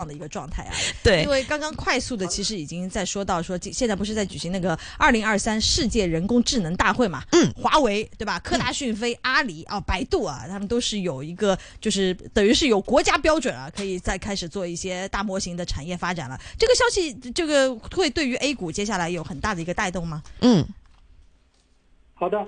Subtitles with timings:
[0.00, 0.72] 样的一个状态啊。
[1.04, 7.22] 对因，为刚刚快速的其实已经在说到说，现在不是在举行那个二零二三世界人工智能大会嘛？
[7.32, 8.38] 嗯，华为对吧？
[8.40, 16.40] 科大讯飞、阿里啊、百度啊，他们都是有一个就是等于是有国家标准啊，可以再开始做一些大模型的产业发展了。
[16.58, 20.22] 这个消息，这个会对于 A 股接下来有很大的一个带动吗？
[20.40, 20.66] 嗯
[22.14, 22.38] 好的，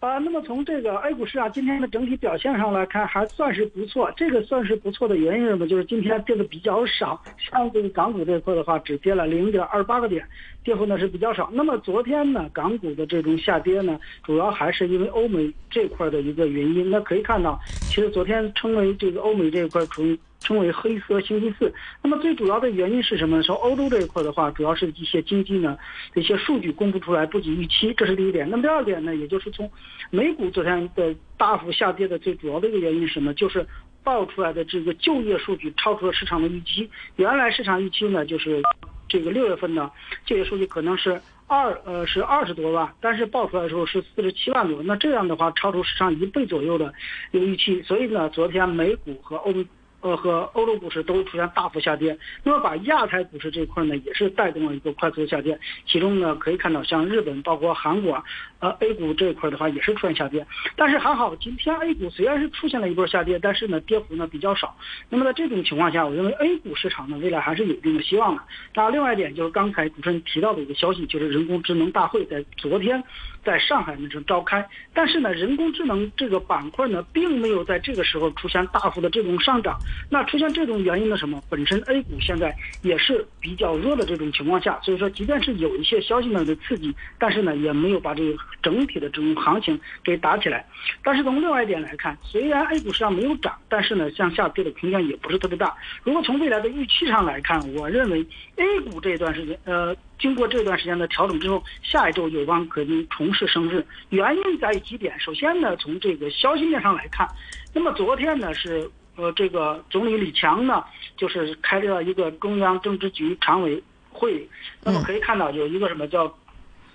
[0.00, 4.10] 啊、那么从这个 A 股市场今天的整体表现上来看，还算是不错。
[4.16, 5.68] 这个算是不错的原因是什么？
[5.68, 10.26] 就是今天跌的比较少，相对港股这一块的话，只跌了零点二八个点，
[10.64, 11.50] 跌幅呢是比较少。
[11.52, 16.90] 那么昨天呢，港股的这种下跌呢，主要还是因为欧美这块的一个原因。
[16.90, 20.18] 那可以看到，其实昨天称为这个欧美这一块属于。
[20.42, 21.70] 称为黑色星期四。
[22.02, 23.42] 那么最主要的原因是什么呢？
[23.42, 25.76] 说欧洲这一块的话，主要是一些经济呢
[26.14, 28.48] 一些数据公布出来不及预期，这是第一点。
[28.48, 29.70] 那么第二点呢，也就是从
[30.08, 33.34] 美股昨天的大幅下跌的最主要的一个原因是什么？
[33.34, 33.66] 就是
[34.02, 36.88] 爆出来的这个就业数据超出了市场的预期。
[37.16, 38.62] 原来市场预期呢，就是
[39.10, 39.90] 这个六月份呢，
[40.24, 41.20] 这个数据可能是。
[41.52, 46.94] 二呃是二十多万，但是报出来的时候是四十七万多，那这样的话超出市场一倍左右的
[47.32, 49.52] 一个预期，所以呢，昨天美股和欧
[50.00, 58.22] 呃和欧洲股市都出现大幅下跌，那么把亚太股市这块呢也是带动了一个快速的下跌，其中呢可以看到像日本包括韩国，
[58.60, 64.76] 呃 A 股这一块的话也是出现下跌，但是还好今天 A 股虽然是出现了一波下跌，但是呢跌幅呢比较少，
[65.08, 68.42] 那么在这种情况下，我认为 A 股市场呢未来还是有一定的希望的。
[68.74, 73.02] 那，另外一点就是刚才主持人提到的一个消息，就是人工智能大会在昨天
[73.44, 79.78] 在上海那是召开，但是呢人工智能这个板块呢并没有在这个时候出现大幅的这种上涨。
[80.10, 81.42] 那出现这种原因的什么？
[81.48, 90.66] 本身 A 股现在也是比较弱的这种情况下，所以说即便是有一些消息面的刺激，但是呢也没有把这个整体的这种行情给打起来。
[91.02, 95.74] 但是从另外一点来看，虽然 A 股市场没有涨，但是呢向下跌的空间也不是特别大。
[96.02, 98.26] 如果从未来的预期上来看，我认为
[98.60, 103.84] A 股这一段时间，呃，经过这段时间的调整之后，下一周有望可能重拾升势。
[104.10, 107.26] 原因在于几点，首先呢，从这个消息面上来看，
[107.74, 108.90] 那么昨天呢是。
[109.16, 110.82] 呃，这个总理李强呢，
[111.14, 114.48] 就是开了一个中央政治局常委会，
[114.82, 116.32] 那么可以看到有一个什么叫，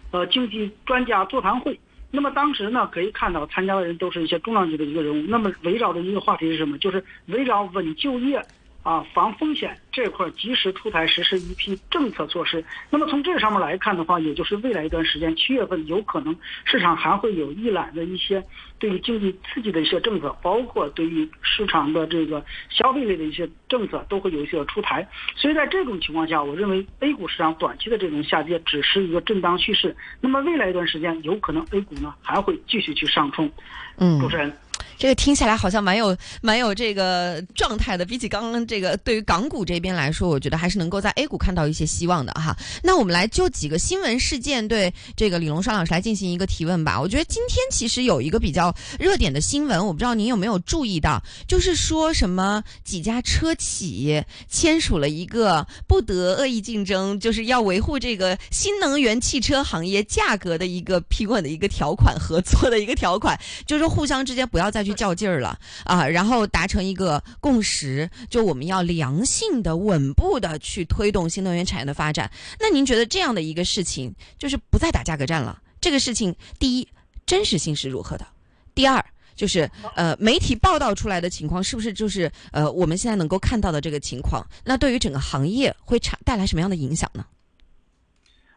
[0.09, 1.79] 呃，经济专家座谈会。
[2.09, 5.23] 那么当时呢，可以看到参加的人都是一些重量级的一个人物。
[5.27, 6.79] 那么围绕的一个话题是什么？
[6.79, 8.41] 就是围绕稳就业。
[8.85, 12.63] 啊，防风险这块及时出台实施一批政策措施。
[12.91, 18.43] 那么从这上面来看的话，也就是未来一段时间，七月份有可能市场还会有一揽的一些
[18.77, 25.09] 对于经济刺激的一些政策，包括对于市场的这个消费类的一些政策都会有一些出台。
[25.35, 29.95] 所以在这种情况下，我认为 A 股市场短期的这种下跌只是一个震荡趋势。
[30.21, 33.51] 那么未来一段时间，有可能 A 股呢还会继续去上冲。
[33.97, 34.55] 嗯，主持人。
[34.97, 42.55] 这个听起来好像蛮有蛮有这个状态的，比起刚刚这个对于港股这边来说，我觉得还是能够在 A 股看到一些希望的哈。
[42.81, 46.99] 那我们来就几个新闻事件对这个李龙双老师来进行一个提问吧。
[46.99, 72.31] 我觉得今天其实有一个比较热点的新闻，我不知道您有没有注意到，就是说什么几家车企签署了一个不得恶意竞争，就是要维护这个新能源汽车行业价格的一个平稳的一个条款，合作的一个条款，就是互相之间不要再去较劲儿了啊，然后达成一个共识，就我们要良性的、稳步的去推动新能源产业的发展。
[72.59, 75.61] 那您觉得这样的一个事情，就是不再打价格战了？
[75.81, 76.87] 这个事情，第一，
[77.25, 78.25] 真实性是如何的？
[78.73, 79.03] 第二，
[79.35, 84.45] 就是呃，媒体报道出来的情况是不是就是呃我们现在能够看到的这个情况？
[84.63, 87.25] 那对于整个行业会产带来什么样的影响呢？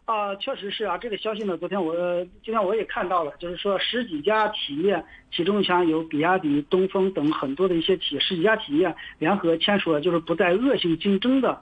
[0.08, 1.94] 啊，确实是啊，这个消息呢，昨天我
[2.42, 11.60] 今天我也看到了，就是说十几家企业，其中像有比亚迪、东风等很多的一些企业，十几家企业联合签署了就是不再恶性竞争的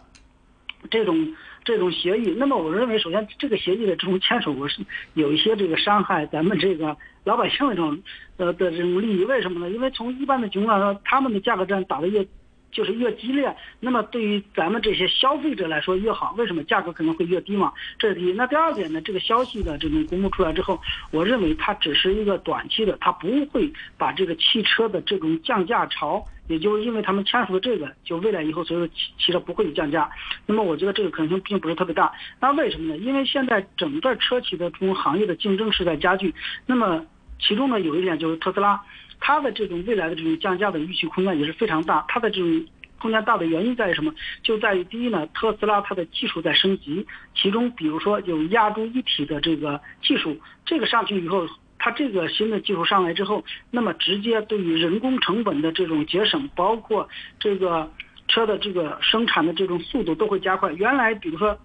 [0.89, 1.35] 这种
[1.65, 2.37] 这种协议。
[2.39, 4.81] 那么我认为，首先这个协议的这种签署，我是
[5.15, 8.01] 有一些这个伤害咱们这个老百姓的这种
[8.37, 9.25] 呃的这种利益。
[9.25, 9.75] 为什么呢？
[9.75, 12.25] 因为从一般的情况来说，他们的价格战打得越。
[12.77, 16.35] 就是越激烈，那么对于咱们这些消费者来说越好。
[16.37, 17.73] 为什么价格可能会越低嘛？
[17.99, 18.35] 这是第一。
[18.35, 19.01] 那第二点呢？
[19.01, 20.79] 这个消息的这种公布出来之后，
[21.11, 30.11] 我认为它只是一个短期的，它不会把这个汽车的这种降价潮，也就是因为他们签署了这个，就未来以后所有的汽汽车不会有降价。
[30.45, 32.13] 那么我觉得这个可能性并不是特别大。
[32.39, 32.99] 那为什么呢？
[32.99, 36.35] 因为现在整个车企的这种行业的竞争是在加剧。
[36.67, 37.03] 那么
[37.39, 38.79] 其中呢有一点就是特斯拉。
[39.21, 42.67] 它的这种未来的这种降价的预期空间也是非常大，它的这种
[42.99, 44.15] 空间大的原因在于什么？
[44.43, 51.47] 就在于第一呢，特斯拉它的技术在升级，其中比如说有压铸一体的这个技术，这个上去以后，
[51.79, 57.09] 它这个新的技术上来之后，那么直接对于人工成本的这种节省，包括
[57.39, 57.91] 这个
[58.29, 60.73] 车的这个生产的这种速度都会加快。
[60.73, 61.57] 原来比如说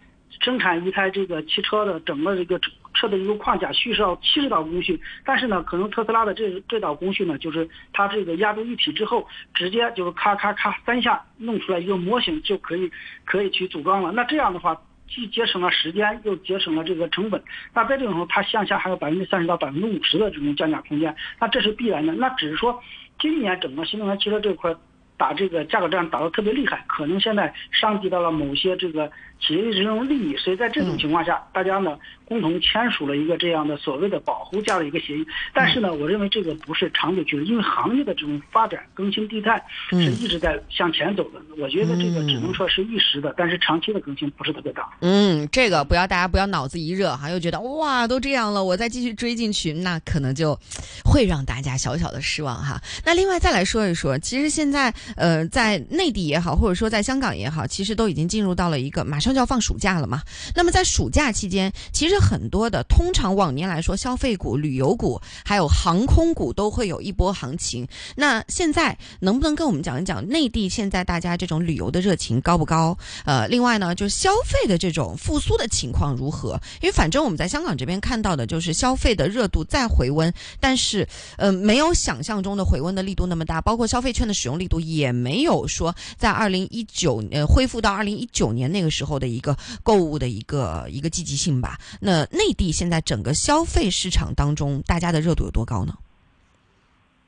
[0.42, 2.60] 生产一台这个汽车的整个这个
[3.02, 12.92] 车的一个框架需要七十道工序，但是呢，可能特斯拉的这这道工序呢，就是它这个压铸一体之后，直接就是咔咔咔三下弄出来一个模型就可以
[13.26, 14.12] 可以去组装了。
[14.12, 14.80] 那这样的话。
[15.14, 17.44] 既节省了时间，又节省了这个成本。
[17.74, 21.14] 那在这种时候，它向下还有百分之三十到百分之五十的这种降价空间。
[21.38, 22.14] 那这是必然的。
[22.14, 22.82] 那只是说，
[23.20, 24.74] 今年整个新能源汽车这块。
[25.18, 29.12] 打这个价格战打得特别厉害，可能现在伤及到了某些这个
[29.42, 35.26] 企业的这种利益，所以在这种情况下，大家呢共同签署了一个这样的所谓的保护价的一个协议。
[35.54, 41.42] 但是呢，我认为这个不是长久趋势，因为行业的这种发展更新迭代是一直在向前走的。
[41.58, 44.88] 我觉得这个只能说是一时的，但是长期的更新不是特别大。
[45.02, 50.58] 嗯，这个不要大家不要脑子一热哈，又觉得哇都这样了，我再继续追进去，那可能就
[51.04, 52.80] 会让大家小小的失望哈。
[53.06, 54.94] 那另外再来说一说，其实现在。
[55.18, 60.22] 呃，在内地也好，或者说在香港也好，其实都已经进入到了一个马上就要放暑假了嘛。
[60.56, 67.86] 那么在暑假期间，其实很多的通常往年来说，消费股、旅游股还有航空股都会有一波行情。
[68.16, 72.98] 那现在能不能跟我们讲一讲内地现在大家这种旅游的热情高不高？
[73.26, 76.58] 呃，另外呢，就是消费的这种复苏的情况如何？
[76.82, 81.06] 因为反正我们在香港这边看到的就是消费的热度在回温，但是
[81.36, 85.02] 呃，没有想象中的回温的力度那么大，包括消费券的使用力度也。
[85.02, 91.80] 也没有说在二零一九呃恢复到二零一九年那个时候的一个购物的一个一个积极性吧。
[92.02, 95.98] 那内地现在整个消费市场当中，大家的热度有多高呢？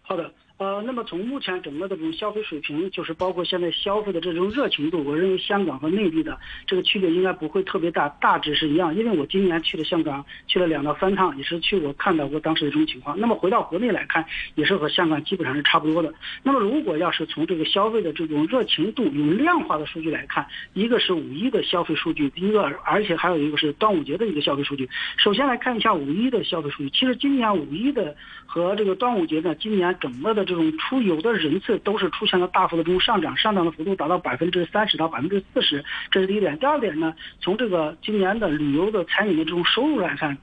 [0.01, 0.29] 好的。
[0.63, 8.95] 呃，那么从目前整个的这种消费水平，就是包括现在消费的这种热情度，我认为香港和内地的这个区别应该不会特别大，大致是一样。
[8.95, 13.19] 因为我今年去了香港，去了两到三趟，也是去我看到过当时的这种情况。
[13.19, 14.25] 那么回到国内来看，
[14.55, 16.13] 也是和香港基本上是差不多的。
[16.43, 24.87] 那么如果要是从这个消费的这种热情度用量化的数据来看，一个是五一的消费数据，第一个而且还有一个是端午节的一个消费数据。
[25.17, 28.15] 首先来看一下五一的消费数据，其实今年五一的
[28.45, 36.59] 和这个端午节呢，今年整个的这这种出游的人次都是出现了大幅的这种上涨，上涨的幅度达到百分之三十到百分之四十，这是第一点。
[36.59, 40.37] 第二点呢，从这个今年的旅游的餐饮的这种收入来看，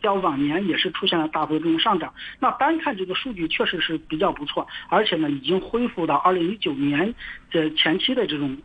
[0.00, 2.14] 较往年也是出现了大幅的这种上涨。
[2.38, 7.14] 那单看这个数据确实是比较不错，而且呢已经恢复到二零一九年
[7.50, 8.56] 的前期的这种。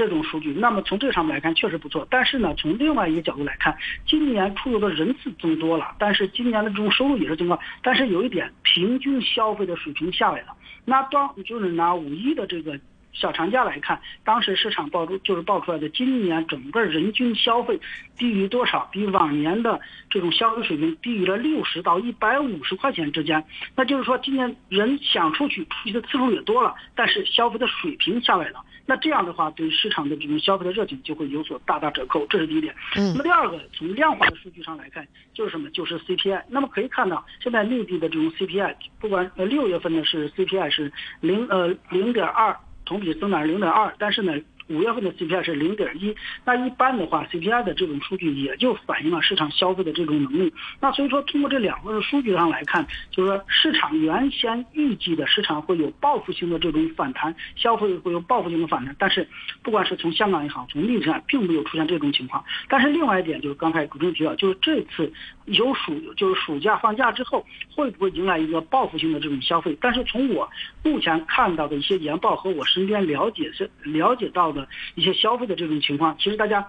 [0.00, 3.76] 这种数据，那么从这个上面来看确实不错，但是呢，从另外一个角度来看，
[4.06, 10.56] 今年出游的人次增多了，但是今年的这种收入也是增高，但是有一点，平均消费的水平下来了。
[10.86, 12.80] 那当就是拿五一的这个
[13.12, 17.80] 小长假来看，当时市场报出就是报出来的，今年整个人均消费
[18.16, 18.88] 低于多少？
[18.92, 23.44] 比往年的这种消费水平低于了六十到一百五十块钱之间。
[23.76, 28.64] 那就是说，今年人想出去，出去的次数也多了，但是消费的水平下来了。
[28.86, 32.74] 那这样的话，对市场的这种消费的热情就会有所大打折扣，这是第一点。
[32.94, 35.70] 那么第二个，从量化的数据上来看，就是什么？
[35.70, 36.42] 就是 CPI。
[36.48, 42.56] 那么可以看到，现在内地的这种 CPI，不管呃六月份呢是 CPI 是零呃零点二，
[42.90, 44.32] 同比增长零点二，但是呢。
[44.70, 46.14] 五月份的 CPI 是零点一，
[46.44, 50.52] 那一般的话，CPI 的这种数据也就反映了市场消费的这种能力。
[50.80, 58.94] 那所以说，通过这两个数据上来看，就是说市场原先预计的市场会有报复性的这种反弹，消费会有报复性的反弹。
[58.96, 59.26] 但是，
[59.60, 62.44] 不管是从香港也好，从历史上并没有出现这种情况。
[62.68, 65.12] 但是另外一点就是刚才主持人提到，就是这次
[65.46, 69.76] 有暑就是暑假放假之后，会不会迎来一个报复性的这种消费？
[69.80, 70.48] 但是从我
[70.84, 74.59] 目前看到的一些研报和我身边了解是了解到的。
[74.94, 76.68] 一些消费的这种情况，其实大家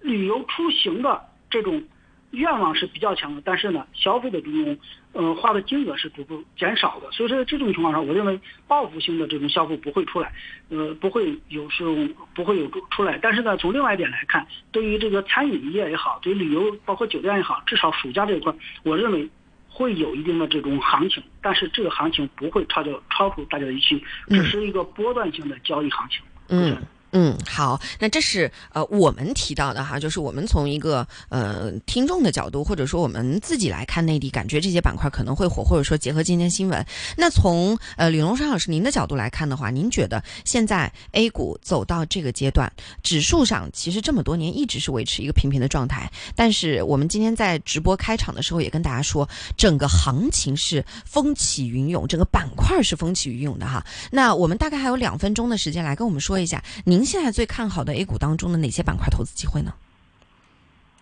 [0.00, 1.82] 旅游出行的这种
[2.32, 4.76] 愿望是比较强的，但是呢，消费的这种
[5.12, 7.10] 呃花的金额是逐步减少的。
[7.12, 10.32] 所以说这种情况上，我认为报复性的这种消费不会出来，
[10.68, 13.18] 呃，不会有这种不会有出来。
[13.22, 18.52] 但是呢，从另外一点来看，对于这个餐饮业也好，对于旅游包括酒店也好，至少暑假这一块，
[18.82, 19.28] 我认为
[19.68, 26.20] 会有一定的这种行情，但是这个行情不会超掉超出大家的预期，只是一个波段性的交易行情。
[26.48, 26.72] 嗯。
[26.72, 36.84] 嗯，嗯好，那这是呃我们提到的哈，就是我们从一个呃听众的角度，或者说我们自己来看内地，感觉这些板块可能会火，或者说结合今天新闻。
[37.16, 42.70] 那从呃李龙山老师您的角度来看的话，您觉得现在 A 股走到这个阶段，
[43.02, 53.86] 指数上其实这么多年一直是维持一个平平的状态，但是我们今天在直播开场的时候也跟大家说，整个行情是风起云涌，整个板块是风起云涌的哈。
[54.10, 56.95] 那我们大概还有两分钟的时间来跟我们说一下您。
[56.96, 59.74] 您现在最看好的 A 股当中的哪些板块投资机会呢？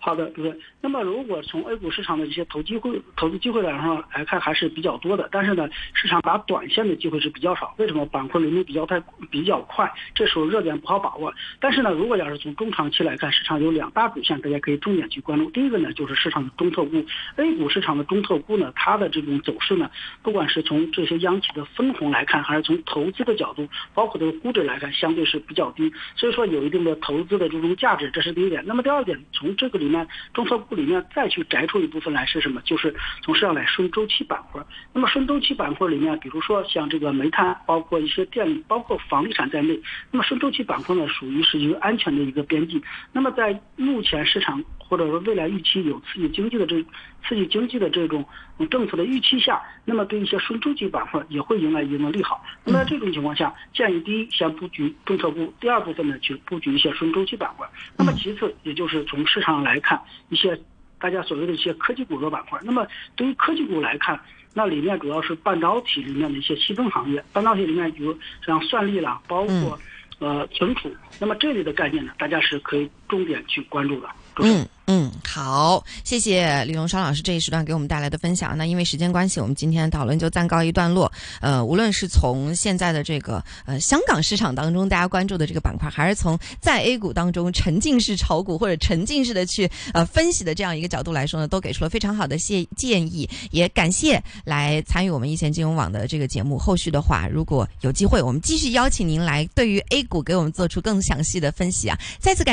[0.05, 0.55] 好的，对。
[0.83, 5.27] 那么，如果从 A 股市场的一些投机会、投资机会来上来看，还是比较多的。
[5.33, 7.75] 但是呢，市场打短线的机会是比较少。
[7.79, 8.05] 为什么？
[8.05, 11.33] 板块轮动比较太比较快，这时候热点不好把握。
[11.59, 15.51] 但是呢，如果要是从中长期来看，市场有两大主线，大家可以重点去关注。
[15.53, 17.03] 第一个呢，就是市场的中特估。
[17.37, 19.91] A 股市场的中特估呢，它的这种走势呢，
[20.23, 25.91] 不管是从这些央企的分红来看，还是从投资的角度，包括这个估值来看，相对是比较低。
[26.15, 28.63] 所以说，有一定的投资的这种价值，这是第一点。
[28.67, 29.94] 那么第二点，从这个里面
[30.35, 30.75] 中特部。
[30.75, 32.61] 里面再去摘出一部分来是什么？
[32.65, 34.61] 就是从市场来顺周期板块。
[34.93, 39.81] 那么顺周期板块里面，比如说像这个煤炭，包括一些电力，包括房地产在内。
[40.11, 42.83] 那么顺周期板块呢，属于是一个安全的一个边际。
[43.13, 44.61] 那么在目前市场
[44.95, 46.81] 或者说未来预期有刺激经济的这
[47.27, 48.25] 刺激经济的这种
[48.71, 52.45] 政策的预期下，那么对一些顺周期板块也会迎来一定的利好。
[52.63, 57.69] 那么在这种情况下，建议第一先布局中特估，第二部分呢去布局一些顺周期板块。
[57.97, 60.57] 那么其次，也就是从市场来看一些。
[61.01, 64.19] 大家所谓的一些科技股的板块，那么对于科技股来看，
[64.55, 69.79] 那里面主要是半导体里面的一些细分行业，半导体里面比如像算力啦，包括
[70.19, 74.09] 呃存储，那么这类的概念呢，大家是可以重点去关注的。
[74.39, 78.57] 嗯嗯，好，谢谢李荣双老师这一时段给我们带来的分享。
[78.57, 81.11] 那因为时间关系，我们今天讨论就暂告一段落。
[81.41, 93.29] 呃，无论是从现在的这个呃香港市场当中大家关注的这个板块，还是从在 A 股当中沉浸式炒股或者沉浸式的去呃分析的这样一个角度来说呢，都给出了非常好的建建议。
[93.51, 96.59] 也感谢来参与我们一线金融网的这个节目。
[96.59, 101.99] 后续的话，如果有机会，我们继续邀请您来对于 A 股给我们做出更详细的分析啊。
[102.21, 102.53] 再次感。